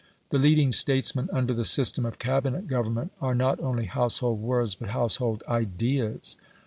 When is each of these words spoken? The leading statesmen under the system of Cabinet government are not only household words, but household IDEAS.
The 0.31 0.39
leading 0.39 0.71
statesmen 0.71 1.29
under 1.31 1.53
the 1.53 1.63
system 1.63 2.07
of 2.07 2.17
Cabinet 2.17 2.65
government 2.65 3.11
are 3.21 3.35
not 3.35 3.59
only 3.59 3.85
household 3.85 4.41
words, 4.41 4.73
but 4.73 4.89
household 4.89 5.43
IDEAS. 5.47 6.37